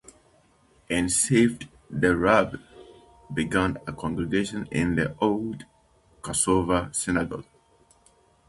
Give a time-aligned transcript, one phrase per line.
[0.89, 2.59] In Safed the Rebbe
[3.31, 5.65] began a congregation in the old
[6.23, 7.45] Kosover Synagogue.